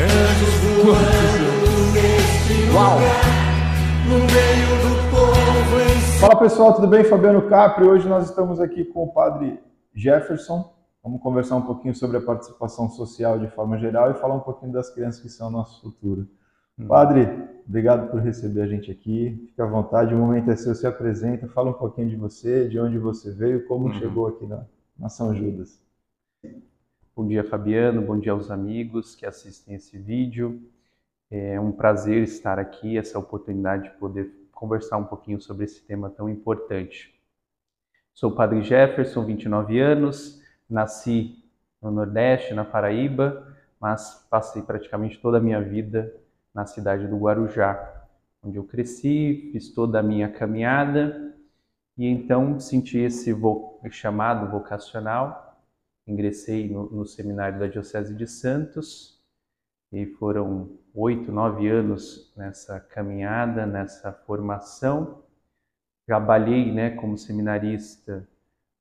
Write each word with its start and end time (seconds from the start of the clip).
Anjos 0.00 0.54
voando 0.84 1.92
neste 1.92 2.70
Uau. 2.72 2.94
lugar, 2.94 3.24
no 4.06 4.18
meio 4.18 4.70
do 4.84 5.10
povo 5.10 5.80
em 5.80 6.18
Fala 6.20 6.36
pessoal, 6.38 6.74
tudo 6.74 6.86
bem? 6.86 7.02
Fabiano 7.04 7.48
Capri. 7.48 7.84
Hoje 7.84 8.08
nós 8.08 8.28
estamos 8.28 8.60
aqui 8.60 8.84
com 8.84 9.04
o 9.04 9.12
padre 9.12 9.58
Jefferson. 9.94 10.72
Vamos 11.02 11.20
conversar 11.20 11.56
um 11.56 11.62
pouquinho 11.62 11.94
sobre 11.94 12.16
a 12.16 12.20
participação 12.20 12.88
social 12.88 13.38
de 13.38 13.48
forma 13.48 13.78
geral 13.78 14.10
e 14.10 14.14
falar 14.14 14.34
um 14.34 14.40
pouquinho 14.40 14.72
das 14.72 14.90
crianças 14.90 15.20
que 15.20 15.28
são 15.28 15.48
o 15.48 15.50
nosso 15.50 15.80
futuro. 15.82 16.28
Padre, 16.86 17.28
obrigado 17.68 18.08
por 18.08 18.20
receber 18.20 18.60
a 18.62 18.66
gente 18.68 18.90
aqui. 18.90 19.46
Fique 19.48 19.60
à 19.60 19.66
vontade, 19.66 20.14
o 20.14 20.18
momento 20.18 20.48
é 20.50 20.54
seu, 20.54 20.76
se 20.76 20.86
apresenta, 20.86 21.48
fala 21.48 21.70
um 21.70 21.74
pouquinho 21.74 22.08
de 22.08 22.14
você, 22.14 22.68
de 22.68 22.78
onde 22.78 22.98
você 22.98 23.32
veio, 23.32 23.66
como 23.66 23.86
Uhum. 23.86 23.94
chegou 23.94 24.28
aqui 24.28 24.46
na, 24.46 24.64
na 24.96 25.08
São 25.08 25.34
Judas. 25.34 25.80
Bom 27.18 27.26
dia, 27.26 27.42
Fabiano. 27.42 28.00
Bom 28.00 28.16
dia 28.16 28.30
aos 28.30 28.48
amigos 28.48 29.16
que 29.16 29.26
assistem 29.26 29.74
esse 29.74 29.98
vídeo. 29.98 30.62
É 31.28 31.58
um 31.58 31.72
prazer 31.72 32.22
estar 32.22 32.60
aqui, 32.60 32.96
essa 32.96 33.18
oportunidade 33.18 33.90
de 33.90 33.90
poder 33.98 34.30
conversar 34.52 34.98
um 34.98 35.04
pouquinho 35.04 35.40
sobre 35.40 35.64
esse 35.64 35.82
tema 35.82 36.08
tão 36.10 36.30
importante. 36.30 37.12
Sou 38.14 38.30
o 38.30 38.36
Padre 38.36 38.62
Jefferson, 38.62 39.24
29 39.24 39.80
anos, 39.80 40.40
nasci 40.70 41.42
no 41.82 41.90
Nordeste, 41.90 42.54
na 42.54 42.64
Paraíba, 42.64 43.52
mas 43.80 44.24
passei 44.30 44.62
praticamente 44.62 45.20
toda 45.20 45.38
a 45.38 45.40
minha 45.40 45.60
vida 45.60 46.14
na 46.54 46.66
cidade 46.66 47.08
do 47.08 47.18
Guarujá, 47.18 48.06
onde 48.44 48.58
eu 48.58 48.62
cresci, 48.62 49.50
fiz 49.50 49.74
toda 49.74 49.98
a 49.98 50.04
minha 50.04 50.28
caminhada 50.28 51.34
e 51.96 52.06
então 52.06 52.60
senti 52.60 52.96
esse 52.96 53.32
vo 53.32 53.80
chamado 53.90 54.48
vocacional 54.48 55.47
ingressei 56.08 56.68
no, 56.68 56.88
no, 56.90 57.06
seminário 57.06 57.58
da 57.58 57.66
Diocese 57.66 58.14
de 58.14 58.26
Santos 58.26 59.22
e 59.92 60.06
foram 60.06 60.70
oito, 60.94 61.30
nove 61.30 61.68
anos 61.68 62.32
nessa 62.36 62.80
caminhada, 62.80 63.66
nessa 63.66 64.12
formação. 64.12 65.22
Trabalhei 66.06 66.72
né, 66.72 66.90
como 66.90 67.18
seminarista 67.18 68.26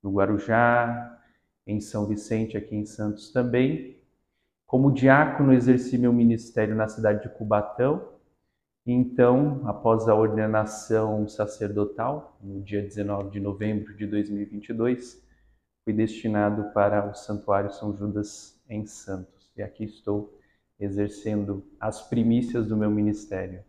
no 0.02 0.11
Guarujá, 0.11 1.20
em 1.66 1.81
São 1.81 2.05
Vicente, 2.05 2.55
aqui 2.55 2.75
em 2.75 2.86
Santos 2.86 3.31
também. 3.31 3.98
Como 4.66 4.92
diácono, 4.92 5.53
exerci 5.53 5.98
meu 5.98 6.14
ministério 6.14 6.75
na 6.75 6.88
cidade 6.88 7.23
de 7.23 7.30
Cubatão. 7.30 8.09
Então, 8.86 9.61
após 9.66 10.08
a 10.08 10.16
ordenação 10.16 11.28
sacerdotal, 11.28 12.38
no 12.42 12.61
dia 12.61 12.81
19 12.81 13.31
de 13.31 13.39
novembro 13.39 13.94
de 13.98 14.08
2022, 14.08 15.27
fui 15.88 15.93
destinado 15.93 16.66
para 16.73 17.09
o 17.09 17.16
Santuário 17.16 17.71
São 17.71 17.95
Judas 17.95 18.59
em 18.69 18.85
Santos. 18.85 19.49
E 19.55 19.63
aqui 19.63 19.85
estou 19.85 20.38
exercendo 20.77 21.63
as 21.80 22.02
primícias 22.09 22.67
do 22.67 22.75
meu 22.75 22.91
ministério. 22.91 23.63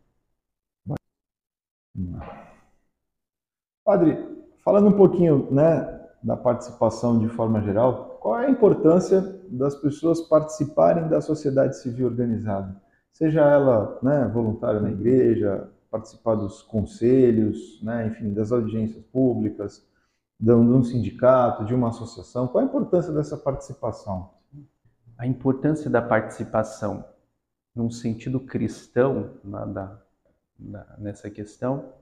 Padre, 3.85 4.19
falando 4.65 4.89
um 4.89 4.97
pouquinho 4.97 5.49
né, 5.53 6.09
da 6.21 6.37
participação 6.37 7.21
de 7.21 7.29
forma 7.29 7.63
geral, 7.63 8.19
qual 8.21 8.41
é 8.41 8.47
a 8.47 8.51
importância 8.51 9.21
das 9.49 9.77
pessoas 9.77 10.21
participarem 10.23 11.07
da 11.07 11.21
sociedade 11.21 11.77
civil 11.77 12.09
organizada? 12.09 12.83
Seja 13.13 13.43
ela 13.43 13.97
né, 14.03 14.29
voluntária 14.35 14.81
na 14.81 14.91
igreja, 14.91 15.71
participar 15.89 16.35
dos 16.35 16.63
conselhos, 16.63 17.81
né, 17.81 18.09
enfim, 18.09 18.35
das 18.35 18.51
audiências 18.51 19.05
públicas, 19.05 19.87
de 20.39 20.53
um 20.53 20.83
sindicato, 20.83 21.65
de 21.65 21.75
uma 21.75 21.89
associação? 21.89 22.47
Qual 22.47 22.63
a 22.63 22.67
importância 22.67 23.13
dessa 23.13 23.37
participação? 23.37 24.31
A 25.17 25.27
importância 25.27 25.91
da 25.91 26.01
participação, 26.01 27.05
num 27.75 27.91
sentido 27.91 28.39
cristão, 28.39 29.35
na, 29.43 29.65
da, 29.65 30.03
na, 30.59 30.97
nessa 30.99 31.29
questão, 31.29 31.93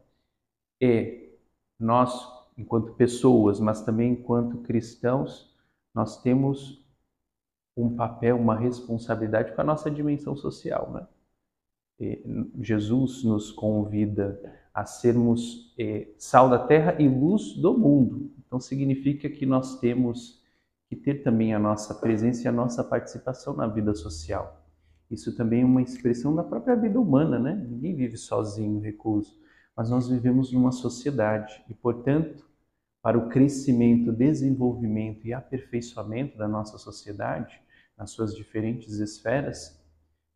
é 0.81 1.31
nós, 1.78 2.28
enquanto 2.59 2.93
pessoas, 2.93 3.59
mas 3.59 3.81
também 3.83 4.12
enquanto 4.12 4.59
cristãos, 4.59 5.55
nós 5.94 6.21
temos 6.21 6.84
um 7.75 7.94
papel, 7.97 8.37
uma 8.37 8.56
responsabilidade 8.56 9.53
com 9.53 9.61
a 9.61 9.65
nossa 9.65 9.91
dimensão 9.91 10.37
social. 10.37 10.91
Né? 10.91 11.06
Jesus 12.61 13.25
nos 13.25 13.50
convida 13.50 14.41
a 14.76 14.84
sermos 14.84 15.75
eh, 15.78 16.09
sal 16.19 16.50
da 16.50 16.59
terra 16.59 17.00
e 17.00 17.09
luz 17.09 17.54
do 17.54 17.78
mundo. 17.78 18.31
Então 18.38 18.60
significa 18.60 19.26
que 19.26 19.47
nós 19.47 19.81
temos 19.81 20.44
que 20.87 20.94
ter 20.94 21.22
também 21.22 21.54
a 21.54 21.59
nossa 21.59 21.94
presença 21.94 22.42
e 22.42 22.48
a 22.48 22.53
nossa 22.53 22.84
participação 22.84 23.56
na 23.56 23.66
vida 23.66 23.94
social. 23.94 24.62
Isso 25.10 25.34
também 25.34 25.62
é 25.62 25.64
uma 25.64 25.81
expressão 25.81 26.37
da 26.37 26.44
própria 26.44 26.76
vida 26.76 27.00
humana, 27.00 27.38
né? 27.38 27.54
Ninguém 27.54 27.97
vive 27.97 28.19
sozinho, 28.19 28.78
recluso, 28.78 29.41
mas 29.75 29.88
nós 29.88 30.10
vivemos 30.10 30.53
numa 30.53 30.72
sociedade 30.72 31.64
e, 31.70 31.72
portanto, 31.75 32.47
para 33.00 33.16
o 33.16 33.31
crescimento, 33.31 34.12
desenvolvimento 34.12 35.26
e 35.26 35.32
aperfeiçoamento 35.32 36.37
da 36.37 36.47
nossa 36.47 36.76
sociedade, 36.76 37.58
nas 37.97 38.10
suas 38.10 38.37
diferentes 38.37 38.98
esferas, 38.98 39.82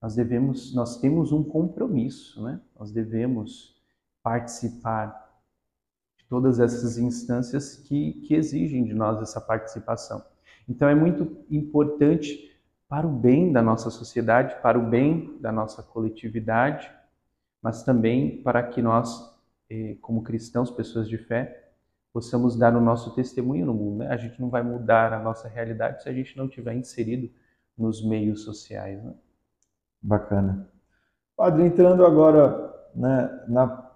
nós 0.01 0.15
devemos, 0.15 0.75
nós 0.75 0.99
temos 0.99 1.31
um 1.31 1.45
compromisso, 1.45 2.43
né? 2.43 2.59
Nós 2.79 2.91
devemos 2.91 3.79
participar 4.23 5.31
de 6.19 6.25
todas 6.27 6.61
essas 6.61 6.99
instâncias 6.99 7.77
que, 7.77 8.21
que 8.23 8.35
exigem 8.35 8.85
de 8.85 8.95
nós 8.95 9.21
essa 9.21 9.41
participação. 9.41 10.25
Então 10.69 10.89
é 10.89 10.95
muito 10.95 11.45
importante 11.51 12.51
para 12.89 13.07
o 13.07 13.11
bem 13.11 13.53
da 13.53 13.63
nossa 13.63 13.91
sociedade, 13.91 14.61
para 14.63 14.79
o 14.79 14.89
bem 14.89 15.39
da 15.41 15.53
nossa 15.53 15.83
coletividade, 15.83 16.91
mas 17.63 17.83
também 17.83 18.43
para 18.43 18.63
que 18.63 18.83
nós, 18.83 19.39
como 20.01 20.23
cristãos, 20.23 20.71
pessoas 20.71 21.09
de 21.09 21.19
fé, 21.19 21.71
possamos 22.13 22.57
dar 22.57 22.75
o 22.75 22.81
nosso 22.81 23.15
testemunho 23.15 23.67
no 23.67 23.75
mundo. 23.75 23.99
Né? 23.99 24.09
A 24.09 24.17
gente 24.17 24.41
não 24.41 24.51
vai 24.51 24.63
mudar 24.63 25.13
a 25.13 25.23
nossa 25.23 25.49
realidade 25.49 26.03
se 26.03 26.09
a 26.09 26.13
gente 26.13 26.37
não 26.37 26.49
tiver 26.49 26.75
inserido 26.75 27.31
nos 27.77 28.05
meios 28.05 28.43
sociais. 28.43 29.03
Né? 29.03 29.15
Bacana. 30.03 30.69
Padre, 31.37 31.65
entrando 31.65 32.05
agora 32.05 32.75
né, 32.95 33.45
na 33.49 33.90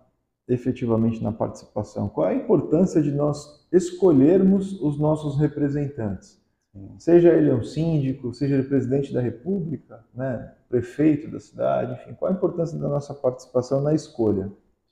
efetivamente 0.49 1.22
na 1.22 1.32
participação? 1.32 2.09
Qual 2.09 2.27
a 2.27 2.34
importância 2.34 3.03
de 3.03 3.10
nós 3.10 3.66
escolhermos 3.72 4.81
os 4.81 4.99
nossos 4.99 5.38
representantes? 5.38 6.43
Sim. 6.72 6.91
Seja 6.99 7.32
ele 7.32 7.53
um 7.53 7.62
síndico, 7.62 8.34
seja 8.34 8.56
ele 8.56 8.65
presidente 8.65 9.12
da 9.12 9.21
república, 9.21 10.05
né, 10.15 10.53
prefeito 10.69 11.31
da 11.31 11.38
cidade, 11.38 11.93
enfim, 11.93 12.15
qual 12.15 12.31
a 12.31 12.34
importância 12.34 12.78
da 12.78 12.88
nossa 12.88 13.15
participação 13.15 13.81
na 13.81 13.94
escolha? 13.94 14.50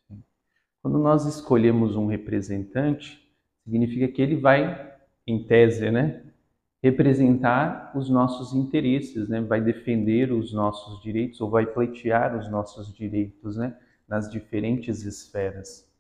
Sim. 0.08 0.22
Quando 0.80 0.98
nós 0.98 1.26
escolhemos 1.26 1.96
um 1.96 2.06
representante, 2.06 3.20
significa 3.64 4.08
que 4.08 4.22
ele 4.22 4.36
vai, 4.36 4.92
em 5.26 5.44
tese, 5.44 5.90
né, 5.90 6.22
representar 6.82 7.92
os 7.94 8.08
nossos 8.08 8.54
interesses, 8.54 9.28
né, 9.28 9.40
vai 9.40 9.60
defender 9.60 10.32
os 10.32 10.52
nossos 10.52 11.02
direitos 11.02 11.40
ou 11.40 11.50
vai 11.50 11.66
pleitear 11.66 12.36
os 12.36 12.50
nossos 12.50 12.92
direitos, 12.94 13.56
né, 13.56 13.76
nas 14.08 14.30
diferentes 14.30 15.04
esferas. 15.04 15.90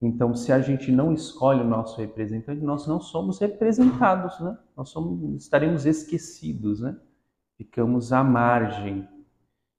Então, 0.00 0.34
se 0.34 0.52
a 0.52 0.60
gente 0.60 0.92
não 0.92 1.12
escolhe 1.12 1.60
o 1.60 1.68
nosso 1.68 1.98
representante, 1.98 2.62
nós 2.62 2.86
não 2.86 3.00
somos 3.00 3.38
representados, 3.38 4.38
né? 4.40 4.56
Nós 4.76 4.90
somos, 4.90 5.42
estaremos 5.42 5.86
esquecidos, 5.86 6.80
né? 6.80 6.96
Ficamos 7.56 8.12
à 8.12 8.22
margem. 8.22 9.08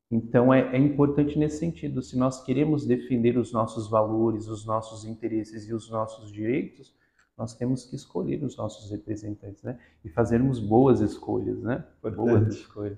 Então, 0.10 0.52
é, 0.52 0.76
é 0.76 0.78
importante 0.78 1.38
nesse 1.38 1.60
sentido. 1.60 2.02
Se 2.02 2.18
nós 2.18 2.44
queremos 2.44 2.86
defender 2.86 3.38
os 3.38 3.54
nossos 3.54 3.88
valores, 3.88 4.48
os 4.48 4.66
nossos 4.66 5.06
interesses 5.06 5.68
e 5.68 5.74
os 5.74 5.90
nossos 5.90 6.32
direitos, 6.32 6.96
nós 7.38 7.54
temos 7.54 7.86
que 7.86 7.96
escolher 7.96 8.44
os 8.44 8.58
nossos 8.58 8.90
representantes, 8.90 9.62
né? 9.62 9.78
E 10.04 10.10
fazermos 10.10 10.60
boas 10.60 11.00
escolhas, 11.00 11.62
né? 11.62 11.86
Importante. 12.00 12.18
Boas 12.18 12.56
escolhas. 12.56 12.98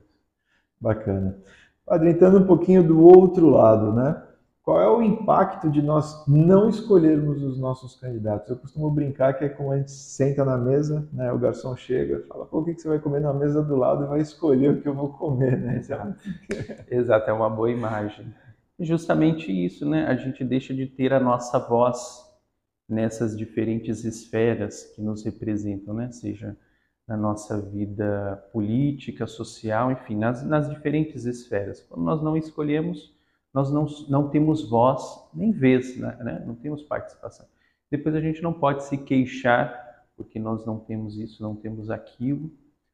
Bacana. 0.80 1.38
Padre, 1.86 2.12
entrando 2.12 2.40
um 2.40 2.48
pouquinho 2.48 2.88
do 2.88 3.02
outro 3.02 3.50
lado, 3.50 3.92
né? 3.92 4.29
Qual 4.70 4.80
é 4.80 4.88
o 4.88 5.02
impacto 5.02 5.68
de 5.68 5.82
nós 5.82 6.24
não 6.28 6.70
escolhermos 6.70 7.42
os 7.42 7.58
nossos 7.58 7.96
candidatos? 7.96 8.52
Eu 8.52 8.56
costumo 8.56 8.92
brincar 8.92 9.34
que 9.34 9.44
é 9.44 9.50
como 9.50 9.72
a 9.72 9.78
gente 9.80 9.90
senta 9.90 10.46
na 10.46 10.60
mesa, 10.60 11.10
né? 11.12 11.34
O 11.34 11.40
garçom 11.40 11.76
chega, 11.76 12.24
fala, 12.28 12.46
pô, 12.46 12.60
o 12.60 12.64
que 12.64 12.80
você 12.80 12.88
vai 12.88 13.00
comer 13.00 13.20
na 13.20 13.34
mesa 13.34 13.64
do 13.64 13.76
lado 13.76 14.04
e 14.04 14.08
vai 14.08 14.22
escolher 14.22 14.70
o 14.70 14.80
que 14.80 14.88
eu 14.88 14.94
vou 14.94 15.10
comer, 15.10 15.58
né? 15.58 15.78
Exato, 15.82 16.16
Exato 16.88 17.32
é 17.32 17.34
uma 17.34 17.50
boa 17.50 17.72
imagem. 17.72 18.32
Justamente 18.80 19.52
isso, 19.52 19.90
né? 19.90 20.06
A 20.06 20.16
gente 20.16 20.46
deixa 20.46 20.72
de 20.72 20.86
ter 20.86 21.14
a 21.14 21.20
nossa 21.20 21.58
voz 21.58 22.24
nessas 22.88 23.36
diferentes 23.36 24.06
esferas 24.06 24.84
que 24.96 25.02
nos 25.02 25.26
representam, 25.26 25.96
né? 25.96 26.12
Seja 26.12 26.56
na 27.08 27.18
nossa 27.18 27.60
vida 27.60 28.48
política, 28.54 29.26
social, 29.26 29.92
enfim, 29.92 30.16
nas, 30.16 30.46
nas 30.46 30.70
diferentes 30.70 31.26
esferas. 31.26 31.82
Quando 31.82 32.04
nós 32.04 32.22
não 32.22 32.38
escolhemos, 32.38 33.18
nós 33.54 33.72
não, 33.72 33.86
não 34.08 34.30
temos 34.30 34.70
voz 34.70 35.04
nem 35.34 35.52
vez, 35.52 35.98
né? 35.98 36.44
não 36.46 36.56
temos 36.56 36.84
participação. 36.84 37.46
Depois 37.90 38.16
a 38.16 38.22
gente 38.22 38.42
não 38.42 38.54
pode 38.54 38.84
se 38.84 38.98
queixar 38.98 39.90
porque 40.16 40.38
nós 40.38 40.66
não 40.66 40.78
temos 40.78 41.18
isso, 41.18 41.42
não 41.42 41.56
temos 41.56 41.90
aquilo, 41.90 42.52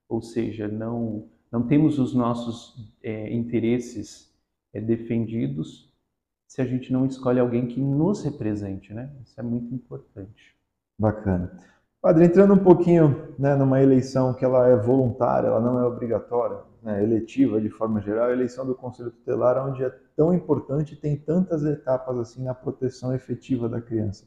ou 0.07 0.21
seja, 0.21 0.67
não, 0.67 1.27
não 1.51 1.65
temos 1.65 1.97
os 1.97 2.13
nossos 2.13 2.93
é, 3.01 3.33
interesses 3.33 4.31
é, 4.71 4.79
defendidos 4.79 5.91
se 6.47 6.61
a 6.61 6.65
gente 6.65 6.93
não 6.93 7.05
escolhe 7.05 7.39
alguém 7.39 7.65
que 7.65 7.81
nos 7.81 8.23
represente, 8.23 8.93
né? 8.93 9.09
Isso 9.23 9.39
é 9.39 9.43
muito 9.43 9.73
importante. 9.73 10.55
Bacana. 10.97 11.51
Padre, 11.99 12.25
entrando 12.25 12.53
um 12.53 12.63
pouquinho 12.63 13.33
né, 13.39 13.55
numa 13.55 13.81
eleição 13.81 14.33
que 14.33 14.45
ela 14.45 14.67
é 14.67 14.75
voluntária, 14.75 15.47
ela 15.47 15.59
não 15.59 15.79
é 15.79 15.83
obrigatória, 15.83 16.59
né, 16.85 17.03
eletiva 17.03 17.59
de 17.59 17.67
forma 17.67 17.99
geral, 17.99 18.27
a 18.27 18.31
eleição 18.31 18.63
do 18.63 18.75
Conselho 18.75 19.09
Tutelar, 19.09 19.67
onde 19.67 19.83
é 19.83 19.89
tão 20.15 20.31
importante 20.31 20.95
tem 20.95 21.17
tantas 21.17 21.65
etapas 21.65 22.15
assim 22.19 22.43
na 22.43 22.53
proteção 22.53 23.13
efetiva 23.13 23.67
da 23.67 23.81
criança. 23.81 24.25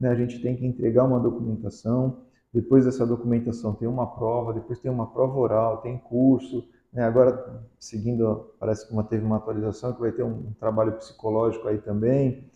Né, 0.00 0.08
a 0.08 0.14
gente 0.14 0.40
tem 0.40 0.56
que 0.56 0.66
entregar 0.66 1.04
uma 1.04 1.20
documentação, 1.20 2.22
depois 2.54 2.86
dessa 2.86 3.06
documentação 3.06 3.74
tem 3.74 3.86
uma 3.86 4.06
prova, 4.06 4.54
depois 4.54 4.80
tem 4.80 4.90
uma 4.90 5.12
prova 5.12 5.38
oral, 5.38 5.82
tem 5.82 5.98
curso, 5.98 6.66
né, 6.90 7.04
agora 7.04 7.62
seguindo, 7.78 8.50
parece 8.58 8.86
que 8.86 8.94
uma, 8.94 9.04
teve 9.04 9.22
uma 9.22 9.36
atualização 9.36 9.92
que 9.92 10.00
vai 10.00 10.10
ter 10.10 10.22
um, 10.22 10.48
um 10.48 10.52
trabalho 10.58 10.92
psicológico 10.92 11.68
aí 11.68 11.76
também. 11.76 12.50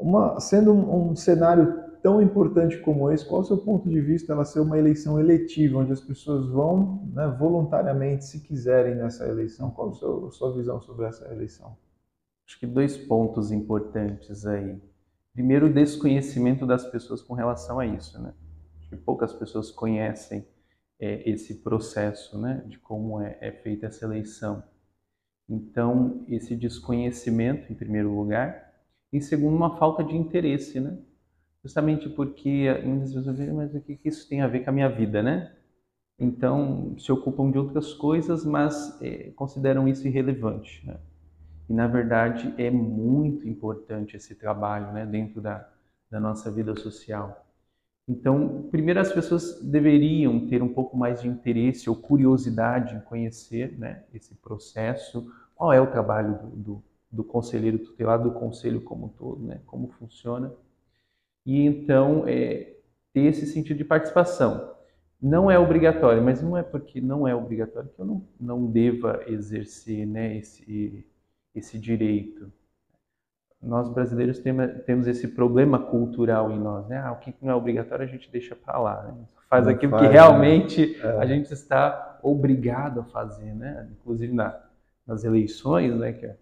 Uma, 0.00 0.40
sendo 0.40 0.72
um, 0.72 1.12
um 1.12 1.16
cenário 1.16 1.83
tão 2.04 2.20
importante 2.20 2.76
como 2.80 3.10
esse, 3.10 3.26
qual 3.26 3.40
o 3.40 3.44
seu 3.44 3.56
ponto 3.56 3.88
de 3.88 3.98
vista 3.98 4.34
ela 4.34 4.44
ser 4.44 4.60
uma 4.60 4.78
eleição 4.78 5.18
eletiva, 5.18 5.78
onde 5.78 5.90
as 5.90 6.02
pessoas 6.02 6.46
vão 6.50 7.10
né, 7.14 7.26
voluntariamente, 7.38 8.26
se 8.26 8.40
quiserem, 8.40 8.94
nessa 8.94 9.26
eleição? 9.26 9.70
Qual 9.70 9.88
a 9.88 9.92
sua, 9.94 10.28
a 10.28 10.30
sua 10.30 10.54
visão 10.54 10.82
sobre 10.82 11.06
essa 11.06 11.26
eleição? 11.32 11.74
Acho 12.46 12.60
que 12.60 12.66
dois 12.66 12.94
pontos 12.94 13.50
importantes 13.50 14.44
aí. 14.44 14.78
Primeiro, 15.32 15.68
o 15.68 15.72
desconhecimento 15.72 16.66
das 16.66 16.84
pessoas 16.84 17.22
com 17.22 17.32
relação 17.32 17.80
a 17.80 17.86
isso, 17.86 18.20
né? 18.20 18.34
Acho 18.78 18.90
que 18.90 18.96
poucas 18.96 19.32
pessoas 19.32 19.70
conhecem 19.70 20.46
é, 21.00 21.26
esse 21.30 21.62
processo, 21.62 22.38
né, 22.38 22.62
de 22.66 22.78
como 22.80 23.18
é, 23.18 23.38
é 23.40 23.50
feita 23.50 23.86
essa 23.86 24.04
eleição. 24.04 24.62
Então, 25.48 26.22
esse 26.28 26.54
desconhecimento, 26.54 27.72
em 27.72 27.74
primeiro 27.74 28.14
lugar, 28.14 28.74
em 29.10 29.22
segundo, 29.22 29.56
uma 29.56 29.78
falta 29.78 30.04
de 30.04 30.14
interesse, 30.14 30.78
né? 30.78 30.98
Justamente 31.64 32.10
porque 32.10 32.70
muitas 32.84 33.14
vezes 33.14 33.40
eu 33.40 33.54
mas 33.54 33.74
o 33.74 33.80
que 33.80 33.98
isso 34.04 34.28
tem 34.28 34.42
a 34.42 34.46
ver 34.46 34.62
com 34.62 34.70
a 34.70 34.72
minha 34.72 34.88
vida, 34.88 35.22
né? 35.22 35.50
Então, 36.18 36.94
se 36.98 37.10
ocupam 37.10 37.50
de 37.50 37.58
outras 37.58 37.94
coisas, 37.94 38.44
mas 38.44 39.00
é, 39.00 39.30
consideram 39.30 39.88
isso 39.88 40.06
irrelevante, 40.06 40.86
né? 40.86 40.98
E, 41.68 41.72
na 41.72 41.86
verdade, 41.86 42.54
é 42.58 42.70
muito 42.70 43.48
importante 43.48 44.14
esse 44.14 44.34
trabalho 44.34 44.92
né, 44.92 45.06
dentro 45.06 45.40
da, 45.40 45.66
da 46.10 46.20
nossa 46.20 46.50
vida 46.50 46.76
social. 46.76 47.46
Então, 48.06 48.68
primeiro 48.70 49.00
as 49.00 49.10
pessoas 49.10 49.62
deveriam 49.62 50.46
ter 50.46 50.62
um 50.62 50.68
pouco 50.68 50.94
mais 50.94 51.22
de 51.22 51.28
interesse 51.28 51.88
ou 51.88 51.96
curiosidade 51.96 52.94
em 52.94 53.00
conhecer 53.00 53.76
né, 53.78 54.04
esse 54.12 54.34
processo, 54.34 55.32
qual 55.56 55.72
é 55.72 55.80
o 55.80 55.90
trabalho 55.90 56.38
do, 56.38 56.48
do, 56.56 56.82
do 57.10 57.24
conselheiro 57.24 57.78
tutelar, 57.78 58.22
do 58.22 58.32
conselho 58.32 58.82
como 58.82 59.06
um 59.06 59.08
todo, 59.08 59.42
né, 59.42 59.62
como 59.64 59.88
funciona 59.88 60.52
e 61.44 61.64
então 61.64 62.24
é, 62.26 62.74
ter 63.12 63.22
esse 63.22 63.46
sentido 63.46 63.78
de 63.78 63.84
participação. 63.84 64.72
Não 65.20 65.50
é 65.50 65.58
obrigatório, 65.58 66.22
mas 66.22 66.42
não 66.42 66.56
é 66.56 66.62
porque 66.62 67.00
não 67.00 67.26
é 67.26 67.34
obrigatório 67.34 67.88
que 67.88 68.00
eu 68.00 68.04
não, 68.04 68.22
não 68.38 68.66
deva 68.66 69.22
exercer 69.26 70.06
né, 70.06 70.36
esse, 70.36 71.06
esse 71.54 71.78
direito. 71.78 72.52
Nós 73.62 73.88
brasileiros 73.88 74.38
temos 74.38 75.06
esse 75.06 75.28
problema 75.28 75.78
cultural 75.78 76.50
em 76.50 76.58
nós, 76.58 76.86
né? 76.86 76.98
Ah, 76.98 77.12
o 77.12 77.18
que 77.18 77.34
não 77.40 77.50
é 77.50 77.54
obrigatório 77.54 78.04
a 78.04 78.08
gente 78.08 78.30
deixa 78.30 78.54
para 78.54 78.78
lá, 78.78 79.02
né? 79.04 79.14
faz 79.48 79.66
não 79.66 79.72
aquilo 79.72 79.92
faz, 79.92 80.02
que 80.02 80.12
realmente 80.12 80.98
né? 80.98 81.04
é. 81.04 81.18
a 81.18 81.26
gente 81.26 81.52
está 81.52 82.18
obrigado 82.22 83.00
a 83.00 83.04
fazer, 83.04 83.54
né? 83.54 83.88
Inclusive 83.92 84.32
na, 84.32 84.60
nas 85.06 85.24
eleições, 85.24 85.94
né? 85.96 86.12
Que 86.12 86.26
é 86.26 86.36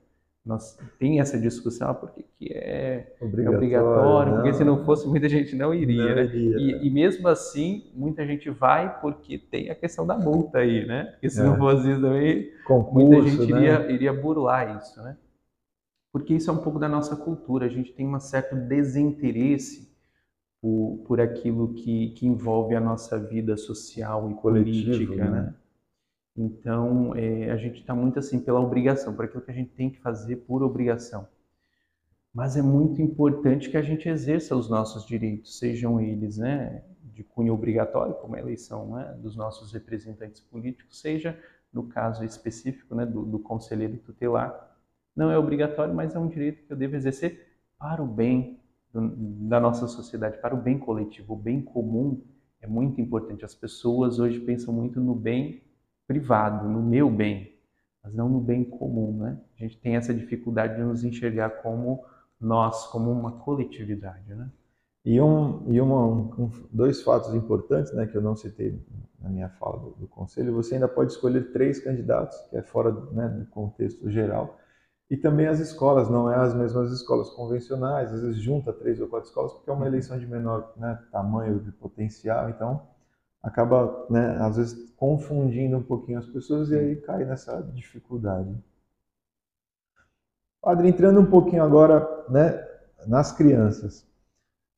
nós 0.44 0.76
tem 0.98 1.20
essa 1.20 1.38
discussão 1.38 1.90
ah, 1.90 1.94
porque 1.94 2.24
que 2.36 2.52
é 2.52 3.14
obrigatório, 3.20 3.54
é 3.54 3.56
obrigatório 3.56 4.34
porque 4.34 4.52
se 4.54 4.64
não 4.64 4.84
fosse 4.84 5.06
muita 5.06 5.28
gente 5.28 5.54
não 5.54 5.72
iria, 5.72 6.04
não 6.04 6.14
né? 6.16 6.24
iria 6.24 6.58
e, 6.58 6.72
né? 6.72 6.80
e, 6.82 6.90
mesmo 6.90 7.28
assim 7.28 7.92
muita 7.94 8.26
gente 8.26 8.50
vai 8.50 9.00
porque 9.00 9.38
tem 9.38 9.70
a 9.70 9.74
questão 9.74 10.04
da 10.04 10.18
multa 10.18 10.58
aí, 10.58 10.84
né? 10.84 11.04
Porque 11.12 11.30
se 11.30 11.40
é. 11.40 11.44
não 11.44 11.56
fosse 11.56 11.90
isso 11.90 12.00
também 12.00 12.50
Concurso, 12.64 13.06
muita 13.06 13.28
gente 13.28 13.52
né? 13.52 13.58
iria, 13.58 13.92
iria 13.92 14.12
burlar 14.12 14.78
isso, 14.78 15.00
né? 15.00 15.16
Porque 16.12 16.34
isso 16.34 16.50
é 16.50 16.52
um 16.52 16.58
pouco 16.58 16.78
da 16.78 16.88
nossa 16.88 17.14
cultura, 17.16 17.66
a 17.66 17.70
gente 17.70 17.92
tem 17.92 18.06
um 18.06 18.18
certo 18.18 18.56
desinteresse 18.56 19.90
por, 20.60 21.02
por 21.06 21.20
aquilo 21.20 21.72
que, 21.72 22.10
que 22.10 22.26
envolve 22.26 22.74
a 22.74 22.80
nossa 22.80 23.18
vida 23.18 23.56
social 23.56 24.30
e 24.30 24.34
política, 24.34 25.24
né? 25.24 25.30
né? 25.30 25.54
Então, 26.36 27.14
é, 27.14 27.50
a 27.50 27.56
gente 27.56 27.80
está 27.80 27.94
muito 27.94 28.18
assim 28.18 28.40
pela 28.40 28.60
obrigação, 28.60 29.14
por 29.14 29.24
aquilo 29.24 29.42
que 29.42 29.50
a 29.50 29.54
gente 29.54 29.70
tem 29.70 29.90
que 29.90 29.98
fazer 30.00 30.36
por 30.36 30.62
obrigação. 30.62 31.28
Mas 32.32 32.56
é 32.56 32.62
muito 32.62 33.02
importante 33.02 33.68
que 33.68 33.76
a 33.76 33.82
gente 33.82 34.08
exerça 34.08 34.56
os 34.56 34.70
nossos 34.70 35.04
direitos, 35.04 35.58
sejam 35.58 36.00
eles 36.00 36.38
né, 36.38 36.82
de 37.02 37.22
cunho 37.22 37.52
obrigatório, 37.52 38.14
como 38.14 38.34
a 38.34 38.38
eleição 38.38 38.94
né, 38.94 39.14
dos 39.20 39.36
nossos 39.36 39.72
representantes 39.72 40.40
políticos, 40.40 41.00
seja 41.00 41.38
no 41.70 41.84
caso 41.84 42.24
específico 42.24 42.94
né, 42.94 43.04
do, 43.04 43.24
do 43.24 43.38
conselheiro 43.38 43.98
tutelar. 43.98 44.76
Não 45.14 45.30
é 45.30 45.38
obrigatório, 45.38 45.94
mas 45.94 46.14
é 46.14 46.18
um 46.18 46.28
direito 46.28 46.64
que 46.66 46.72
eu 46.72 46.76
devo 46.76 46.96
exercer 46.96 47.46
para 47.78 48.02
o 48.02 48.06
bem 48.06 48.58
do, 48.92 49.10
da 49.48 49.60
nossa 49.60 49.86
sociedade, 49.86 50.38
para 50.38 50.54
o 50.54 50.60
bem 50.60 50.78
coletivo, 50.78 51.34
o 51.34 51.36
bem 51.36 51.60
comum 51.60 52.22
é 52.62 52.66
muito 52.66 53.00
importante. 53.00 53.44
As 53.44 53.54
pessoas 53.54 54.18
hoje 54.18 54.40
pensam 54.40 54.72
muito 54.72 55.00
no 55.00 55.14
bem 55.14 55.62
privado, 56.12 56.68
no 56.68 56.82
meu 56.82 57.10
bem, 57.10 57.50
mas 58.04 58.14
não 58.14 58.28
no 58.28 58.38
bem 58.38 58.62
comum, 58.64 59.16
né? 59.16 59.38
A 59.56 59.62
gente 59.62 59.78
tem 59.78 59.96
essa 59.96 60.12
dificuldade 60.12 60.76
de 60.76 60.82
nos 60.82 61.04
enxergar 61.04 61.62
como 61.62 62.04
nós, 62.38 62.86
como 62.88 63.10
uma 63.10 63.32
coletividade, 63.32 64.34
né? 64.34 64.50
E, 65.04 65.20
um, 65.20 65.72
e 65.72 65.80
uma, 65.80 66.06
um, 66.06 66.50
dois 66.70 67.02
fatos 67.02 67.34
importantes, 67.34 67.92
né, 67.92 68.06
que 68.06 68.16
eu 68.16 68.20
não 68.20 68.36
citei 68.36 68.78
na 69.20 69.28
minha 69.28 69.48
fala 69.48 69.78
do, 69.78 69.90
do, 69.92 70.06
conselho, 70.06 70.52
você 70.52 70.74
ainda 70.74 70.86
pode 70.86 71.12
escolher 71.12 71.50
três 71.50 71.80
candidatos, 71.80 72.38
que 72.50 72.56
é 72.56 72.62
fora 72.62 72.92
né, 73.10 73.28
do 73.28 73.46
contexto 73.46 74.08
geral, 74.10 74.58
e 75.10 75.16
também 75.16 75.46
as 75.46 75.58
escolas, 75.58 76.08
não 76.08 76.30
é 76.30 76.36
as 76.36 76.54
mesmas 76.54 76.92
escolas 76.92 77.30
convencionais, 77.30 78.12
às 78.12 78.22
vezes 78.22 78.40
junta 78.40 78.72
três 78.72 79.00
ou 79.00 79.08
quatro 79.08 79.28
escolas, 79.28 79.52
porque 79.54 79.70
é 79.70 79.72
uma 79.72 79.86
eleição 79.88 80.16
de 80.18 80.26
menor 80.26 80.72
né, 80.76 80.96
tamanho 81.10 81.58
de 81.58 81.72
potencial, 81.72 82.48
então 82.48 82.91
acaba, 83.42 84.06
né, 84.08 84.36
às 84.40 84.56
vezes, 84.56 84.92
confundindo 84.96 85.76
um 85.76 85.82
pouquinho 85.82 86.18
as 86.18 86.26
pessoas 86.26 86.70
e 86.70 86.78
aí 86.78 86.96
cai 86.96 87.24
nessa 87.24 87.60
dificuldade. 87.60 88.54
Padre, 90.60 90.88
entrando 90.88 91.20
um 91.20 91.26
pouquinho 91.26 91.64
agora 91.64 92.08
né, 92.28 92.64
nas 93.06 93.32
crianças, 93.32 94.06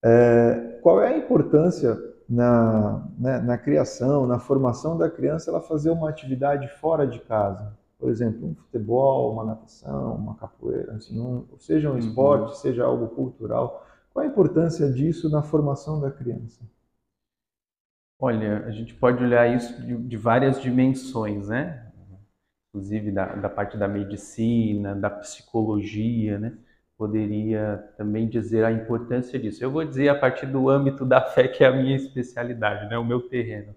é, 0.03 0.79
qual 0.83 1.03
é 1.03 1.09
a 1.09 1.19
importância 1.19 1.95
na, 2.27 3.07
né, 3.19 3.38
na 3.41 3.59
criação, 3.59 4.27
na 4.27 4.38
formação 4.38 4.97
da 4.97 5.11
criança, 5.11 5.50
ela 5.50 5.61
fazer 5.61 5.91
uma 5.91 6.09
atividade 6.09 6.69
fora 6.69 7.07
de 7.07 7.21
casa? 7.21 7.77
Por 7.99 8.09
exemplo, 8.09 8.49
um 8.49 8.55
futebol, 8.55 9.33
uma 9.33 9.45
natação, 9.45 10.15
uma 10.15 10.35
capoeira, 10.37 10.95
assim, 10.95 11.21
um, 11.21 11.47
seja 11.59 11.88
um 11.88 11.93
uhum. 11.93 11.99
esporte, 11.99 12.59
seja 12.59 12.85
algo 12.85 13.09
cultural. 13.09 13.87
Qual 14.12 14.25
a 14.25 14.29
importância 14.29 14.91
disso 14.91 15.29
na 15.29 15.43
formação 15.43 16.00
da 16.00 16.11
criança? 16.11 16.61
Olha, 18.25 18.64
a 18.64 18.71
gente 18.71 18.95
pode 18.95 19.23
olhar 19.23 19.54
isso 19.54 19.83
de, 19.83 19.95
de 19.99 20.16
várias 20.16 20.59
dimensões, 20.62 21.49
né? 21.49 21.93
Inclusive 22.71 23.12
da, 23.12 23.35
da, 23.35 23.50
parte 23.50 23.76
da 23.76 23.87
medicina, 23.87 24.95
da 24.95 25.11
psicologia, 25.11 26.38
né? 26.38 26.57
Poderia 26.97 27.76
também 27.99 28.26
dizer 28.26 28.64
a 28.64 28.73
importância 28.73 29.38
disso. 29.38 29.62
Eu 29.62 29.71
vou 29.71 29.85
dizer 29.85 30.09
a 30.09 30.19
partir 30.19 30.47
do 30.47 30.71
âmbito 30.71 31.04
da 31.04 31.21
fé, 31.21 31.47
que 31.49 31.62
é 31.62 31.66
a 31.66 31.76
minha 31.76 31.95
especialidade, 31.97 32.88
né? 32.88 32.97
O 32.97 33.04
meu 33.04 33.28
terreno. 33.28 33.76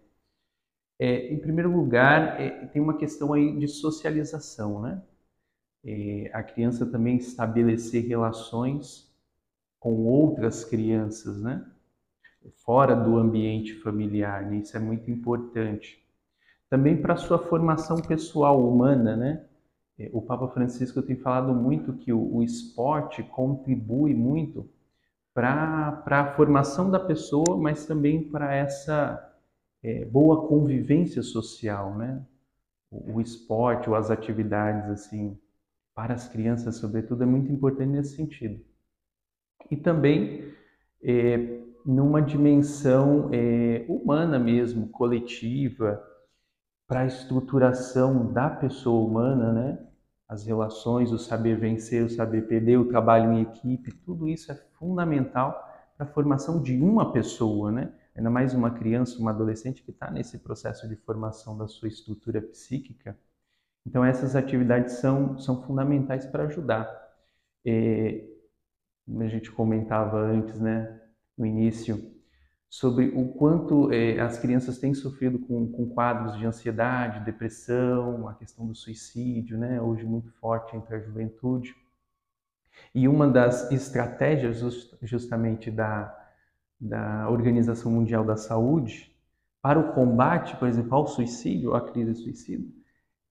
É, 0.98 1.28
em 1.28 1.40
primeiro 1.40 1.70
lugar, 1.70 2.40
é, 2.40 2.68
tem 2.68 2.82
uma 2.82 2.98
questão 2.98 3.34
aí 3.34 3.54
de 3.60 3.68
socialização, 3.68 4.82
né? 4.82 5.04
É, 5.84 6.32
a 6.34 6.42
criança 6.42 6.86
também 6.86 7.18
estabelecer 7.18 8.08
relações 8.08 9.14
com 9.78 10.06
outras 10.06 10.64
crianças, 10.64 11.42
né? 11.42 11.66
Fora 12.56 12.96
do 12.96 13.18
ambiente 13.18 13.76
familiar, 13.76 14.46
né? 14.46 14.58
isso 14.58 14.76
é 14.76 14.80
muito 14.80 15.10
importante. 15.10 16.04
Também 16.70 17.02
para 17.02 17.14
a 17.14 17.18
sua 17.18 17.40
formação 17.40 17.98
pessoal 17.98 18.68
humana, 18.68 19.16
né? 19.16 19.46
É, 20.00 20.10
o 20.14 20.22
Papa 20.22 20.48
Francisco 20.50 21.02
tem 21.02 21.16
falado 21.16 21.54
muito 21.54 21.94
que 21.94 22.14
o, 22.14 22.36
o 22.36 22.44
esporte 22.44 23.24
contribui 23.24 24.14
muito 24.14 24.70
para 25.34 26.04
a 26.06 26.34
formação 26.34 26.90
da 26.90 27.00
pessoa, 27.00 27.58
mas 27.58 27.86
também 27.86 28.30
para 28.30 28.54
essa 28.54 29.36
é, 29.84 30.06
boa 30.06 30.48
convivência 30.48 31.24
social, 31.24 31.96
né? 31.96 32.22
O, 32.92 33.16
o 33.16 33.22
esporte 33.22 33.90
ou 33.90 33.96
as 33.96 34.12
atividades 34.12 34.90
assim 34.90 35.38
para 35.96 36.14
as 36.14 36.28
crianças, 36.28 36.76
sobretudo, 36.76 37.24
é 37.24 37.26
muito 37.26 37.52
importante 37.52 37.90
nesse 37.90 38.16
sentido. 38.16 38.64
E 39.72 39.76
também 39.76 40.54
é, 41.02 41.60
numa 41.88 42.22
dimensão 42.22 43.30
é, 43.32 43.86
humana 43.88 44.38
mesmo, 44.38 44.90
coletiva, 44.90 46.04
para 46.86 47.02
a 47.02 47.06
estruturação 47.06 48.34
da 48.34 48.50
pessoa 48.50 49.08
humana, 49.08 49.54
né? 49.54 49.88
As 50.28 50.46
relações, 50.46 51.14
o 51.14 51.18
saber 51.18 51.58
vencer, 51.58 52.04
o 52.04 52.10
saber 52.10 52.42
perder, 52.42 52.78
o 52.78 52.90
trabalho 52.90 53.32
em 53.32 53.42
equipe, 53.42 53.94
tudo 54.06 54.28
isso 54.28 54.52
é 54.52 54.56
fundamental 54.78 55.66
para 55.96 56.06
a 56.06 56.10
formação 56.10 56.62
de 56.62 56.78
uma 56.78 57.14
pessoa, 57.14 57.72
né? 57.72 57.94
Ainda 58.14 58.30
mais 58.30 58.54
uma 58.54 58.72
criança, 58.72 59.18
uma 59.20 59.32
adolescente 59.32 59.82
que 59.82 59.92
está 59.92 60.12
nesse 60.12 60.40
processo 60.40 60.90
de 60.90 60.96
formação 60.98 61.58
da 61.58 61.68
sua 61.68 61.88
estrutura 61.88 62.42
psíquica. 62.42 63.18
Então 63.86 64.04
essas 64.04 64.36
atividades 64.36 64.96
são, 64.96 65.40
são 65.40 65.64
fundamentais 65.64 66.26
para 66.26 66.44
ajudar. 66.44 66.90
É, 67.66 68.26
a 69.20 69.28
gente 69.28 69.50
comentava 69.52 70.18
antes, 70.18 70.60
né, 70.60 71.07
no 71.38 71.46
início, 71.46 72.18
sobre 72.70 73.08
o 73.16 73.30
quanto 73.30 73.92
é, 73.92 74.20
as 74.20 74.38
crianças 74.40 74.78
têm 74.78 74.94
sofrido 74.94 75.40
com, 75.40 75.72
com, 75.72 75.90
quadros 75.90 76.38
de 76.38 76.46
ansiedade, 76.46 77.24
depressão, 77.24 78.28
a 78.28 78.34
questão 78.34 78.68
do 78.68 78.76
suicídio, 78.76 79.58
né, 79.58 79.82
hoje 79.82 80.04
muito 80.06 80.32
forte 80.34 80.76
entre 80.76 80.96
a 80.96 81.00
juventude. 81.00 81.76
E 82.94 83.08
uma 83.08 83.28
das 83.28 83.72
estratégias 83.72 84.60
justamente 85.02 85.72
da, 85.72 86.14
da 86.80 87.30
Organização 87.30 87.92
Mundial 87.92 88.24
da 88.24 88.36
Saúde 88.36 89.16
para 89.62 89.80
o 89.80 89.94
combate, 89.94 90.56
por 90.58 90.68
exemplo, 90.68 90.94
ao 90.96 91.08
suicídio, 91.08 91.74
à 91.74 91.82
crise 91.82 92.16
suicida, 92.16 92.68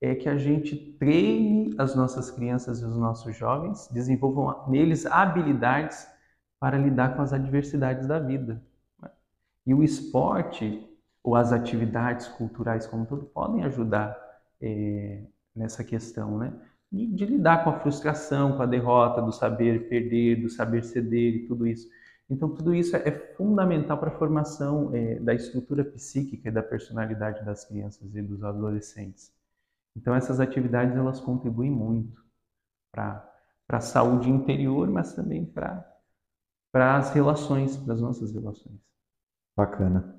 é 0.00 0.14
que 0.14 0.28
a 0.28 0.36
gente 0.36 0.76
treine 0.98 1.74
as 1.78 1.94
nossas 1.94 2.30
crianças 2.30 2.80
e 2.80 2.84
os 2.84 2.96
nossos 2.96 3.34
jovens, 3.36 3.88
desenvolvam 3.92 4.68
neles 4.68 5.06
habilidades 5.06 6.06
para 6.58 6.78
lidar 6.78 7.14
com 7.14 7.22
as 7.22 7.32
adversidades 7.32 8.06
da 8.06 8.18
vida. 8.18 8.62
E 9.66 9.74
o 9.74 9.82
esporte 9.82 10.88
ou 11.22 11.34
as 11.34 11.52
atividades 11.52 12.28
culturais 12.28 12.86
como 12.86 13.04
todo 13.04 13.24
podem 13.26 13.64
ajudar 13.64 14.16
é, 14.60 15.22
nessa 15.54 15.82
questão, 15.82 16.38
né? 16.38 16.52
De, 16.90 17.06
de, 17.06 17.26
lidar 17.26 17.64
com 17.64 17.70
a 17.70 17.80
frustração, 17.80 18.56
com 18.56 18.62
a 18.62 18.66
derrota, 18.66 19.20
do 19.20 19.32
saber 19.32 19.88
perder, 19.88 20.36
do 20.40 20.48
saber 20.48 20.84
ceder 20.84 21.34
e 21.34 21.46
tudo 21.46 21.66
isso. 21.66 21.88
Então, 22.30 22.48
tudo 22.48 22.72
isso 22.72 22.94
é, 22.96 23.08
é 23.08 23.10
fundamental 23.10 23.98
para 23.98 24.10
a 24.10 24.18
formação 24.18 24.94
é, 24.94 25.18
da 25.18 25.34
estrutura 25.34 25.84
psíquica 25.84 26.48
e 26.48 26.52
da 26.52 26.62
personalidade 26.62 27.44
das 27.44 27.64
crianças 27.64 28.14
e 28.14 28.22
dos 28.22 28.44
adolescentes. 28.44 29.32
Então, 29.96 30.14
essas 30.14 30.38
atividades 30.38 30.96
elas 30.96 31.20
contribuem 31.20 31.70
muito 31.70 32.24
para 32.92 33.28
a 33.68 33.80
saúde 33.80 34.30
interior, 34.30 34.88
mas 34.88 35.12
também 35.14 35.44
para 35.44 35.84
as 36.82 37.10
relações, 37.12 37.76
para 37.76 37.94
as 37.94 38.00
nossas 38.00 38.32
relações. 38.32 38.78
Bacana. 39.56 40.14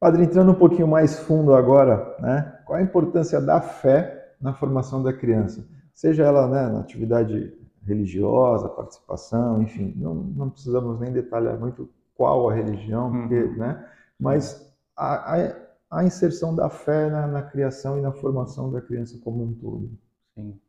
Padre, 0.00 0.22
entrando 0.22 0.52
um 0.52 0.54
pouquinho 0.54 0.86
mais 0.86 1.18
fundo 1.18 1.54
agora, 1.54 2.16
né? 2.20 2.60
qual 2.64 2.78
a 2.78 2.82
importância 2.82 3.40
da 3.40 3.60
fé 3.60 4.36
na 4.40 4.54
formação 4.54 5.02
da 5.02 5.12
criança? 5.12 5.66
Seja 5.92 6.24
ela 6.24 6.46
né, 6.46 6.68
na 6.68 6.80
atividade 6.80 7.52
religiosa, 7.84 8.68
participação, 8.68 9.60
enfim, 9.62 9.92
não, 9.96 10.14
não 10.14 10.50
precisamos 10.50 11.00
nem 11.00 11.12
detalhar 11.12 11.58
muito 11.58 11.90
qual 12.14 12.48
a 12.48 12.54
religião, 12.54 13.10
porque, 13.10 13.42
uhum. 13.42 13.56
né? 13.56 13.88
mas 14.20 14.72
a, 14.96 15.34
a, 15.34 15.56
a, 15.90 16.04
inserção 16.04 16.54
da 16.54 16.68
fé 16.68 17.08
na, 17.08 17.26
na 17.26 17.42
criação 17.42 17.98
e 17.98 18.00
na 18.00 18.12
formação 18.12 18.70
da 18.70 18.80
criança 18.80 19.18
como 19.24 19.42
um 19.42 19.54
todo. 19.54 19.90
Sim. 20.34 20.60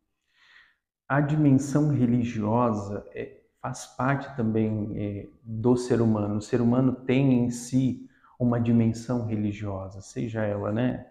A 1.08 1.20
dimensão 1.20 1.90
religiosa 1.90 3.04
é, 3.12 3.39
faz 3.60 3.86
parte 3.86 4.34
também 4.36 4.92
é, 4.94 5.28
do 5.42 5.76
ser 5.76 6.00
humano. 6.00 6.36
O 6.36 6.40
ser 6.40 6.60
humano 6.60 6.92
tem 6.92 7.44
em 7.44 7.50
si 7.50 8.08
uma 8.38 8.60
dimensão 8.60 9.26
religiosa, 9.26 10.00
seja 10.00 10.42
ela, 10.42 10.72
né, 10.72 11.06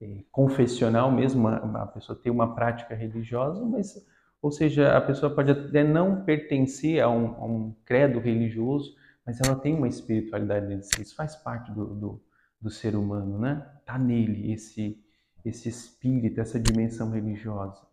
é, 0.00 0.24
confessional 0.30 1.10
mesmo, 1.10 1.48
a 1.48 1.86
pessoa 1.86 2.18
tem 2.18 2.30
uma 2.30 2.54
prática 2.54 2.94
religiosa, 2.94 3.64
mas, 3.64 3.94
ou 4.42 4.52
seja, 4.52 4.96
a 4.96 5.00
pessoa 5.00 5.34
pode 5.34 5.50
até 5.50 5.82
não 5.82 6.22
pertencer 6.22 7.00
a 7.02 7.08
um, 7.08 7.34
a 7.34 7.46
um 7.46 7.74
credo 7.84 8.20
religioso, 8.20 8.94
mas 9.24 9.40
ela 9.40 9.56
tem 9.56 9.74
uma 9.74 9.88
espiritualidade 9.88 10.66
dentro 10.66 10.88
de 10.88 10.94
si. 10.94 11.02
Isso 11.02 11.16
faz 11.16 11.34
parte 11.34 11.72
do, 11.72 11.86
do, 11.86 12.22
do 12.60 12.70
ser 12.70 12.94
humano, 12.94 13.38
né? 13.38 13.66
Tá 13.84 13.98
nele 13.98 14.52
esse 14.52 15.02
esse 15.48 15.68
espírito, 15.68 16.40
essa 16.40 16.58
dimensão 16.58 17.10
religiosa. 17.10 17.86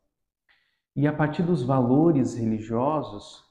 E 0.95 1.05
a 1.07 1.13
partir 1.13 1.43
dos 1.43 1.61
valores 1.63 2.35
religiosos, 2.35 3.43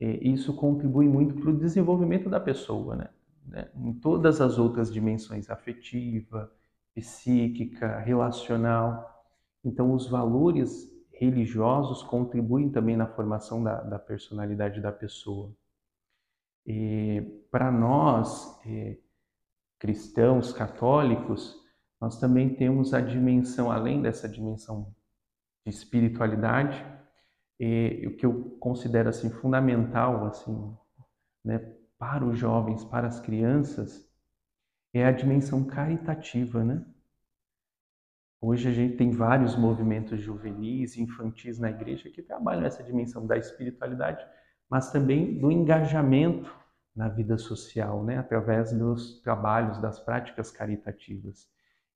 isso 0.00 0.54
contribui 0.54 1.08
muito 1.08 1.34
para 1.34 1.50
o 1.50 1.56
desenvolvimento 1.56 2.28
da 2.28 2.40
pessoa, 2.40 2.96
né? 2.96 3.08
né? 3.46 3.68
Em 3.74 3.92
todas 3.92 4.40
as 4.40 4.58
outras 4.58 4.92
dimensões, 4.92 5.50
afetiva, 5.50 6.50
psíquica, 6.94 7.98
relacional. 7.98 9.24
Então, 9.64 9.92
os 9.92 10.08
valores 10.08 10.90
religiosos 11.12 12.02
contribuem 12.02 12.70
também 12.70 12.96
na 12.96 13.06
formação 13.06 13.62
da, 13.62 13.82
da 13.82 13.98
personalidade 13.98 14.80
da 14.80 14.90
pessoa. 14.90 15.54
Para 17.50 17.70
nós, 17.70 18.58
é, 18.64 18.96
cristãos, 19.78 20.52
católicos, 20.52 21.60
nós 22.00 22.18
também 22.18 22.54
temos 22.54 22.94
a 22.94 23.00
dimensão, 23.00 23.70
além 23.70 24.00
dessa 24.00 24.28
dimensão 24.28 24.94
de 25.64 25.70
espiritualidade, 25.70 26.82
o 28.06 28.16
que 28.16 28.24
eu 28.24 28.56
considero 28.58 29.10
assim 29.10 29.28
fundamental 29.28 30.26
assim, 30.26 30.74
né, 31.44 31.58
para 31.98 32.24
os 32.24 32.38
jovens, 32.38 32.82
para 32.84 33.06
as 33.06 33.20
crianças, 33.20 34.10
é 34.94 35.04
a 35.04 35.12
dimensão 35.12 35.64
caritativa, 35.64 36.64
né? 36.64 36.84
Hoje 38.40 38.68
a 38.68 38.72
gente 38.72 38.96
tem 38.96 39.10
vários 39.10 39.54
movimentos 39.54 40.18
juvenis 40.18 40.96
e 40.96 41.02
infantis 41.02 41.58
na 41.58 41.68
igreja 41.68 42.08
que 42.08 42.22
trabalham 42.22 42.64
essa 42.64 42.82
dimensão 42.82 43.26
da 43.26 43.36
espiritualidade, 43.36 44.24
mas 44.68 44.90
também 44.90 45.38
do 45.38 45.52
engajamento 45.52 46.50
na 46.96 47.08
vida 47.08 47.36
social, 47.36 48.02
né, 48.02 48.16
através 48.16 48.72
dos 48.72 49.20
trabalhos, 49.20 49.78
das 49.78 50.00
práticas 50.00 50.50
caritativas. 50.50 51.48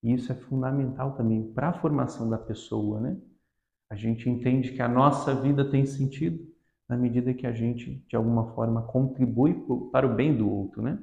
E 0.02 0.12
isso 0.12 0.30
é 0.30 0.34
fundamental 0.34 1.16
também 1.16 1.50
para 1.54 1.70
a 1.70 1.72
formação 1.72 2.28
da 2.28 2.36
pessoa, 2.36 3.00
né? 3.00 3.16
A 3.94 3.96
gente 3.96 4.28
entende 4.28 4.72
que 4.72 4.82
a 4.82 4.88
nossa 4.88 5.32
vida 5.32 5.64
tem 5.64 5.86
sentido 5.86 6.52
na 6.88 6.96
medida 6.96 7.32
que 7.32 7.46
a 7.46 7.52
gente, 7.52 8.04
de 8.08 8.16
alguma 8.16 8.52
forma, 8.52 8.82
contribui 8.82 9.64
para 9.92 10.04
o 10.04 10.12
bem 10.12 10.36
do 10.36 10.50
outro, 10.50 10.82
né? 10.82 10.98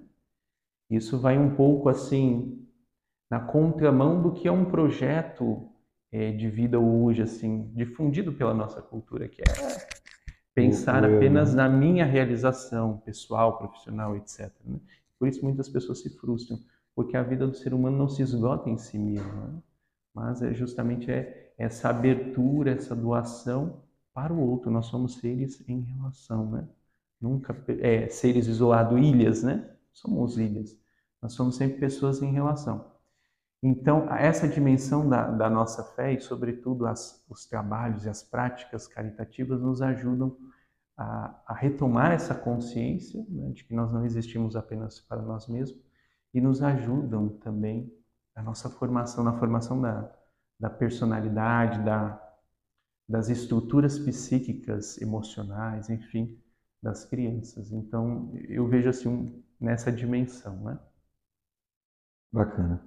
Isso 0.90 1.18
vai 1.18 1.38
um 1.38 1.56
pouco 1.56 1.88
assim 1.88 2.68
na 3.30 3.40
contramão 3.40 4.22
do 4.22 4.34
que 4.34 4.46
é 4.46 4.52
um 4.52 4.66
projeto 4.66 5.70
é, 6.12 6.34
de 6.34 6.50
vida 6.50 6.78
hoje, 6.82 7.22
assim, 7.22 7.72
difundido 7.74 8.34
pela 8.34 8.54
nossa 8.54 8.82
cultura, 8.82 9.30
que 9.30 9.42
é 9.42 9.46
pensar 10.54 11.06
apenas 11.06 11.56
na 11.56 11.70
minha 11.70 12.06
realização 12.06 12.98
pessoal, 12.98 13.58
profissional, 13.58 14.18
etc. 14.18 14.52
Né? 14.66 14.82
Por 15.18 15.30
isso 15.30 15.42
muitas 15.46 15.70
pessoas 15.70 16.02
se 16.02 16.10
frustram, 16.18 16.60
porque 16.94 17.16
a 17.16 17.24
vida 17.24 17.48
do 17.48 17.56
ser 17.56 17.74
humano 17.74 17.98
não 17.98 18.10
se 18.10 18.22
esgota 18.22 18.70
em 18.70 18.78
si 18.78 19.00
mesmo, 19.00 19.32
né? 19.32 19.62
mas 20.14 20.42
é 20.42 20.54
justamente 20.54 21.10
é 21.10 21.51
essa 21.62 21.90
abertura, 21.90 22.72
essa 22.72 22.96
doação 22.96 23.84
para 24.14 24.34
o 24.34 24.40
outro. 24.40 24.72
Nós 24.72 24.88
somos 24.88 25.16
seres 25.20 25.64
em 25.70 25.82
relação, 25.82 26.50
né? 26.50 26.68
Nunca 27.20 27.56
é, 27.68 28.10
seres 28.10 28.48
isolados, 28.48 29.00
ilhas, 29.00 29.44
né? 29.44 29.70
Somos 29.94 30.38
ilhas. 30.38 30.76
Nós 31.22 31.34
somos 31.34 31.56
sempre 31.56 31.80
pessoas 31.80 32.22
em 32.22 32.32
relação. 32.32 32.92
Então, 33.62 34.12
essa 34.16 34.48
dimensão 34.48 35.08
da, 35.08 35.30
da 35.30 35.50
nossa 35.50 35.84
fé 35.84 36.14
e, 36.14 36.20
sobretudo, 36.20 36.88
as, 36.88 37.24
os 37.30 37.46
trabalhos 37.46 38.06
e 38.06 38.10
as 38.10 38.24
práticas 38.24 38.88
caritativas 38.88 39.62
nos 39.62 39.84
ajudam 39.84 40.36
a, 40.98 41.44
a 41.46 41.54
retomar 41.54 42.12
essa 42.12 42.34
consciência 42.34 43.24
né, 43.30 43.52
de 43.52 43.64
que 43.64 43.76
nós 43.76 43.94
não 43.94 44.04
existimos 44.04 44.56
apenas 44.56 45.00
para 45.00 45.22
nós 45.22 45.48
mesmos 45.48 45.80
e 46.34 46.42
nos 46.42 46.64
ajudam 46.64 47.30
também 47.30 47.94
na 48.36 48.42
nossa 48.42 48.68
formação, 48.68 49.24
na 49.24 49.34
formação 49.34 49.80
da, 49.80 50.12
da 50.62 50.70
personalidade, 50.70 51.84
da, 51.84 52.22
das 53.10 53.30
estruturas 53.30 53.98
psíquicas, 53.98 55.02
emocionais, 55.02 55.90
enfim, 55.90 56.40
das 56.80 57.04
crianças. 57.04 57.72
Então, 57.72 58.32
eu 58.48 58.68
vejo 58.68 58.88
assim 58.88 59.10
um, 59.10 59.44
nessa 59.60 59.92
dimensão, 59.92 60.56
né? 60.58 60.80
Bacana. 62.32 62.80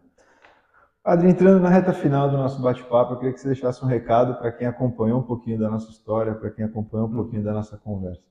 Padre, 1.03 1.29
entrando 1.29 1.61
na 1.61 1.69
reta 1.69 1.93
final 1.93 2.31
do 2.31 2.37
nosso 2.37 2.63
bate-papo, 2.63 3.15
eu 3.15 3.19
queria 3.19 3.35
que 3.35 3.41
você 3.41 3.49
deixasse 3.49 3.85
um 3.85 3.89
recado 3.89 4.39
para 4.39 4.53
quem 4.53 4.69
acompanhou 4.69 5.19
um 5.19 5.27
pouquinho 5.27 5.59
da 5.59 5.69
nossa 5.69 5.91
história, 5.91 6.33
para 6.33 6.53
quem 6.53 6.65
acompanhou 6.65 7.09
um 7.09 7.11
uhum. 7.11 7.17
pouquinho 7.17 7.43
da 7.43 7.53
nossa 7.53 7.77
conversa. 7.77 8.23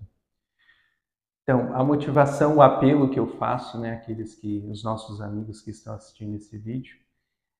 Então, 1.44 1.76
a 1.76 1.84
motivação, 1.84 2.56
o 2.56 2.62
apelo 2.62 3.10
que 3.10 3.20
eu 3.20 3.28
faço, 3.38 3.78
né, 3.78 3.96
aqueles 3.96 4.36
que, 4.36 4.66
os 4.70 4.86
nossos 4.86 5.20
amigos 5.20 5.62
que 5.62 5.70
estão 5.70 5.96
assistindo 5.96 6.34
esse 6.36 6.58
vídeo, 6.58 7.03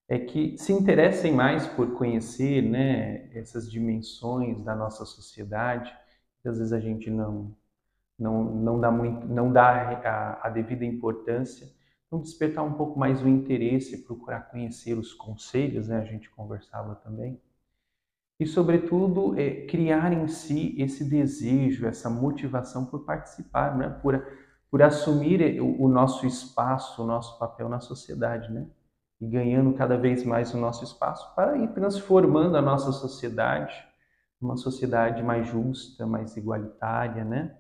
é 0.08 0.20
que 0.20 0.58
se 0.58 0.74
interessem 0.74 1.34
mais 1.34 1.68
por 1.68 1.94
conhecer 1.94 2.62
né, 2.62 3.30
essas 3.34 3.70
dimensões 3.72 4.62
da 4.62 4.76
nossa 4.76 5.06
sociedade, 5.06 5.96
que 6.42 6.50
às 6.50 6.58
vezes 6.58 6.74
a 6.74 6.80
gente 6.80 7.10
não, 7.10 7.56
não, 8.20 8.44
não 8.44 8.80
dá, 8.80 8.92
muito, 8.92 9.26
não 9.28 9.52
dá 9.52 9.92
a, 9.92 10.48
a 10.48 10.50
devida 10.50 10.86
importância. 10.86 11.68
Então, 12.08 12.22
despertar 12.22 12.64
um 12.64 12.74
pouco 12.74 13.00
mais 13.00 13.22
o 13.24 13.28
interesse, 13.28 14.04
procurar 14.04 14.42
conhecer 14.52 14.98
os 14.98 15.14
conselhos, 15.14 15.88
né? 15.88 15.98
A 15.98 16.06
gente 16.06 16.30
conversava 16.30 16.96
também. 16.96 17.42
E, 18.40 18.46
sobretudo, 18.46 19.40
é, 19.40 19.66
criar 19.66 20.12
em 20.12 20.28
si 20.28 20.76
esse 20.78 21.06
desejo, 21.06 21.88
essa 21.88 22.10
motivação 22.10 22.86
por 22.86 23.06
participar, 23.06 23.78
né? 23.78 23.90
por, 24.02 24.22
por 24.70 24.82
assumir 24.82 25.62
o, 25.62 25.84
o 25.84 25.88
nosso 25.88 26.26
espaço, 26.26 27.02
o 27.02 27.06
nosso 27.06 27.40
papel 27.40 27.70
na 27.70 27.80
sociedade, 27.80 28.52
né? 28.52 28.68
E 29.24 29.26
ganhando 29.26 29.72
cada 29.72 29.96
vez 29.96 30.26
mais 30.26 30.54
o 30.54 30.58
nosso 30.58 30.84
espaço 30.84 31.34
para 31.34 31.56
ir 31.58 31.70
transformando 31.70 32.58
a 32.58 32.62
nossa 32.62 32.92
sociedade, 32.92 33.74
uma 34.42 34.58
sociedade 34.58 35.24
mais 35.24 35.48
justa, 35.48 36.06
mais 36.06 36.36
igualitária, 36.36 37.24
né? 37.24 37.56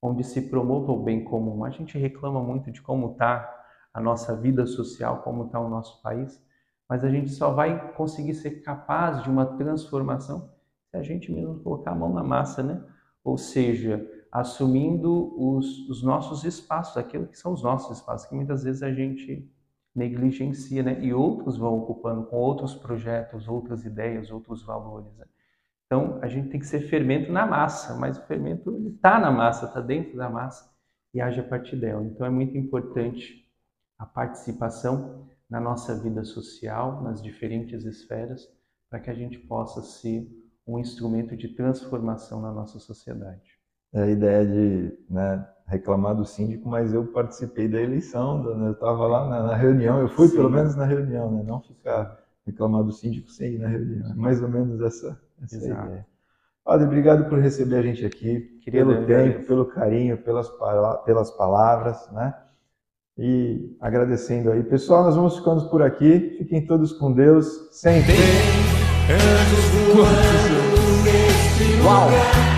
Onde 0.00 0.24
se 0.24 0.48
promova 0.48 0.92
o 0.92 1.02
bem 1.02 1.22
comum. 1.22 1.66
A 1.66 1.70
gente 1.70 1.98
reclama 1.98 2.42
muito 2.42 2.72
de 2.72 2.80
como 2.80 3.12
está 3.12 3.46
a 3.92 4.00
nossa 4.00 4.34
vida 4.34 4.64
social, 4.64 5.20
como 5.20 5.44
está 5.44 5.60
o 5.60 5.68
nosso 5.68 6.00
país, 6.00 6.42
mas 6.88 7.04
a 7.04 7.10
gente 7.10 7.28
só 7.28 7.52
vai 7.52 7.92
conseguir 7.92 8.32
ser 8.32 8.62
capaz 8.62 9.22
de 9.22 9.28
uma 9.28 9.44
transformação 9.44 10.50
se 10.86 10.96
a 10.96 11.02
gente 11.02 11.30
mesmo 11.30 11.60
colocar 11.60 11.90
a 11.90 11.94
mão 11.94 12.10
na 12.14 12.24
massa, 12.24 12.62
né? 12.62 12.82
Ou 13.22 13.36
seja, 13.36 14.02
assumindo 14.32 15.34
os, 15.38 15.90
os 15.90 16.02
nossos 16.02 16.42
espaços, 16.42 16.96
aquilo 16.96 17.26
que 17.26 17.38
são 17.38 17.52
os 17.52 17.62
nossos 17.62 17.98
espaços, 17.98 18.26
que 18.26 18.34
muitas 18.34 18.64
vezes 18.64 18.82
a 18.82 18.90
gente 18.90 19.54
negligencia, 19.96 20.82
né? 20.82 21.02
E 21.02 21.12
outros 21.14 21.56
vão 21.56 21.78
ocupando 21.78 22.26
com 22.26 22.36
outros 22.36 22.74
projetos, 22.74 23.48
outras 23.48 23.84
ideias, 23.84 24.30
outros 24.30 24.62
valores. 24.62 25.16
Né? 25.16 25.24
Então, 25.86 26.18
a 26.20 26.28
gente 26.28 26.50
tem 26.50 26.60
que 26.60 26.66
ser 26.66 26.80
fermento 26.80 27.32
na 27.32 27.46
massa, 27.46 27.96
mas 27.96 28.18
o 28.18 28.26
fermento 28.26 28.76
está 28.88 29.18
na 29.18 29.30
massa, 29.30 29.66
está 29.66 29.80
dentro 29.80 30.16
da 30.16 30.28
massa 30.28 30.70
e 31.14 31.20
age 31.20 31.40
a 31.40 31.44
partir 31.44 31.76
dela. 31.76 32.04
Então, 32.04 32.26
é 32.26 32.30
muito 32.30 32.56
importante 32.58 33.48
a 33.98 34.04
participação 34.04 35.26
na 35.48 35.60
nossa 35.60 35.94
vida 35.98 36.24
social, 36.24 37.02
nas 37.02 37.22
diferentes 37.22 37.84
esferas, 37.84 38.46
para 38.90 39.00
que 39.00 39.10
a 39.10 39.14
gente 39.14 39.38
possa 39.38 39.80
ser 39.80 40.28
um 40.66 40.78
instrumento 40.78 41.36
de 41.36 41.48
transformação 41.48 42.42
na 42.42 42.52
nossa 42.52 42.78
sociedade. 42.78 43.56
É 43.94 44.02
a 44.02 44.10
ideia 44.10 44.44
de 44.44 44.98
né, 45.08 45.48
reclamar 45.66 46.14
do 46.14 46.24
síndico, 46.24 46.68
mas 46.68 46.92
eu 46.92 47.06
participei 47.06 47.68
da 47.68 47.80
eleição, 47.80 48.42
né, 48.56 48.68
eu 48.68 48.72
estava 48.72 49.06
lá 49.06 49.28
na, 49.28 49.42
na, 49.48 49.54
reunião, 49.54 50.00
eu 50.00 50.08
fui 50.08 50.28
Sim. 50.28 50.36
pelo 50.36 50.50
menos 50.50 50.76
na 50.76 50.84
reunião, 50.84 51.30
né, 51.30 51.42
não 51.44 51.60
ficar 51.60 52.18
reclamar 52.46 52.84
do 52.84 52.92
síndico 52.92 53.28
sem 53.30 53.54
ir 53.54 53.58
na 53.58 53.68
reunião. 53.68 54.10
É 54.10 54.14
mais 54.14 54.40
ou 54.42 54.48
menos 54.48 54.80
essa, 54.80 55.20
essa 55.42 55.56
ideia. 55.56 56.06
Padre, 56.64 56.86
obrigado 56.86 57.28
por 57.28 57.38
receber 57.38 57.76
a 57.76 57.82
gente 57.82 58.04
aqui, 58.04 58.60
Querido, 58.62 58.92
pelo 58.92 59.06
tempo, 59.06 59.46
pelo 59.46 59.66
carinho, 59.66 60.18
pelas, 60.18 60.48
pelas 61.04 61.30
palavras, 61.32 62.10
né? 62.12 62.34
e 63.18 63.74
agradecendo 63.80 64.50
aí. 64.50 64.62
Pessoal, 64.62 65.04
nós 65.04 65.16
vamos 65.16 65.38
ficando 65.38 65.68
por 65.70 65.82
aqui. 65.82 66.36
Fiquem 66.38 66.66
todos 66.66 66.92
com 66.92 67.12
Deus. 67.12 67.68
Sempre. 67.72 68.14
Uau! 71.84 72.55